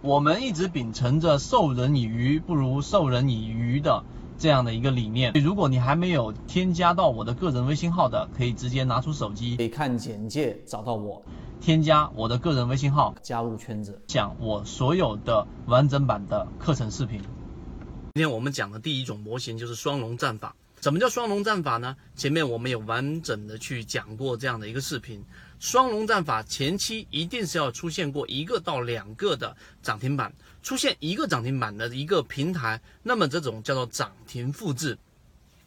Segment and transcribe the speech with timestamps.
[0.00, 4.04] 我们一直秉承着授人以鱼不如授人以渔的
[4.38, 5.32] 这样的一个理念。
[5.32, 11.20] 如果你还没有添加到我的个人微信号的，可以直接拿出手机，可以看简介找到我，
[11.60, 17.20] 添加我的个人微信号，加入圈子，讲我所有的完整版的课程视频。
[18.14, 20.54] 今天我们讲的第一种模型就是双龙战法。
[20.80, 21.96] 怎么叫双龙战法呢？
[22.14, 25.22] 前面我们有完整的去讲过这样的一个视频。
[25.58, 30.32] 双龙战法前期一定是要出现过一个到两个的涨停板，
[30.62, 34.96] 出现一个涨停板的一个平台，那么这种叫做涨停复制。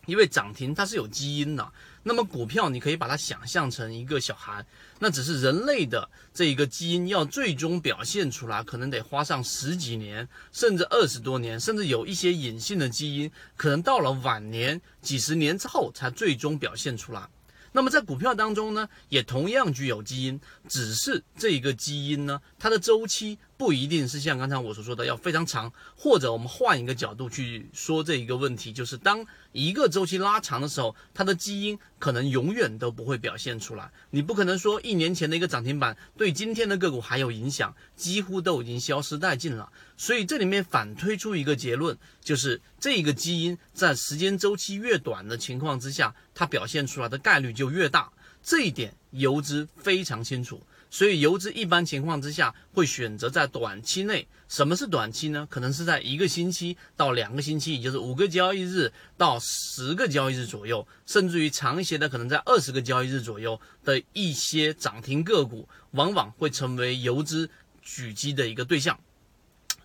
[0.05, 1.71] 因为涨停它是有基因的，
[2.03, 4.65] 那么股票你可以把它想象成一个小孩，
[4.99, 17.27] 那只是人类的这一个基因要最终表现出来，可能得花上十几年，甚至二十多年，甚至有一些隐性的基因，可能到了晚年几十年之后才最终表现出来。
[17.73, 33.91] 那么在股票当中呢，也同样具有基因，只是这一个基因呢，它的周期不一定是像刚才我所说的要非常长，或者我们换一个角度去说这一个问题，就是当一个周期拉长的时候，它的基因可能永远都不会表现出来。
[34.09, 39.71] 你不可能说一年前的一个涨停板对今天的个股还有影响，几乎都已经消失殆尽了。
[39.95, 48.11] 所以这里面反推出一个结论，就是这一个基因在时间周期越短的情况之下，它表现出来的概率就越大。
[48.41, 50.59] 这一点游资非常清楚。
[50.91, 54.27] 所以游资一般情况之下会选择在短期内。
[54.47, 55.47] 什么是短期呢？
[55.49, 67.49] 可能是在一个星期到两个星期，也就是五个交易日到十个交易日左右，甚至于长一些的，可能在二十个交易日左右的一些涨停个股，往往会成为游资
[67.85, 68.99] 狙击的一个对象。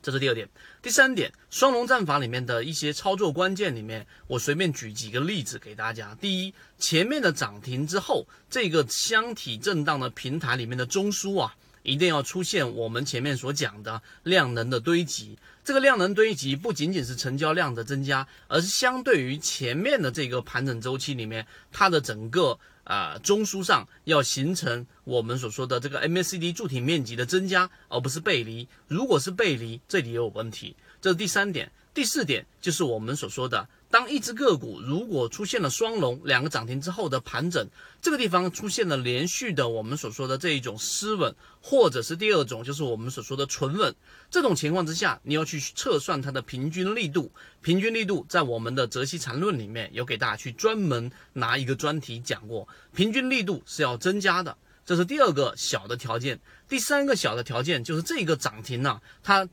[0.06, 0.48] 这是第二点，
[0.80, 6.16] 第三点，双龙战法里面的一些操作关键里面，我随便举几个例子给大家。
[6.20, 15.36] 第一，前面的涨停之后，这个箱体震荡的平台里面的中枢啊，一定要出现我们前面所讲的量能的堆积。
[15.64, 22.56] 这个量能堆积不仅仅是成交量的增加，而是相对于前面的这个盘整周期里面，它的整个。
[22.86, 28.68] 啊，中枢上要形成我们所说的这个 MACD 柱体面积的增加，而不是背离。
[28.86, 30.76] 如果是背离，这里也有问题。
[31.00, 31.70] 这是第三点。
[31.92, 37.68] 第四点就是我们所说的，当一只个股如果出现了双龙两个涨停之后的盘整，
[38.02, 43.94] 这个地方出现了连续的我们所说的这一种失稳，或者是第二种就是我们所说的纯稳，
[44.28, 47.30] 这种情况之下，你要去测算它的平均力度。
[47.62, 56.40] 平均力度在我们的泽西禅论里面有给大家去专门拿一个专题讲过，平均力度是要增加的，这是第二个小的条件。
[56.68, 59.48] 第三个小的条件就是这个涨停呢，它。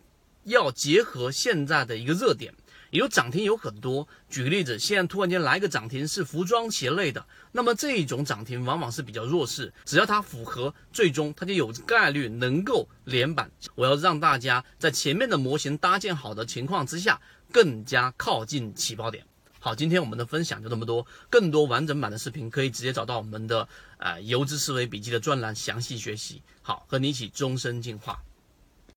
[0.45, 2.53] 要结合现在的一个热点，
[2.99, 4.07] 有涨停有很多。
[4.29, 13.49] 举个例子，现在突然间来个涨停是服装鞋类的，那么这一种涨停往往是比较弱势，只要它符合，最终它就有概率能够连板。
[13.75, 17.19] 我要让大家在前面的模型搭建好的情况之下，
[17.51, 19.25] 更加靠近起爆点。
[19.59, 23.67] 好，今天我们的分享就这么多，更多完整版的视频可以直接找到我们的
[23.97, 26.43] 呃游资思维笔记的专栏详细学习。
[26.61, 28.21] 好，和你一起终身进化。